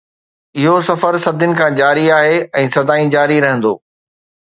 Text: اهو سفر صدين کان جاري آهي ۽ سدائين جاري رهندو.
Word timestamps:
اهو 0.61 0.75
سفر 0.89 1.13
صدين 1.25 1.51
کان 1.59 1.75
جاري 1.81 2.05
آهي 2.19 2.39
۽ 2.61 2.71
سدائين 2.77 3.13
جاري 3.17 3.37
رهندو. 3.45 3.73